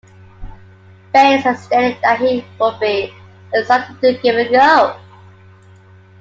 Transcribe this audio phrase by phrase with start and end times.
[1.13, 3.13] Baines has stated that he would be
[3.53, 4.99] "excited to give it a go".